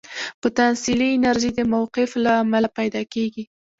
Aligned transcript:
پوتانسیلي 0.41 1.07
انرژي 1.15 1.51
د 1.55 1.59
موقف 1.73 2.09
له 2.23 2.31
امله 2.43 2.67
پیدا 2.77 3.01
کېږي. 3.13 3.43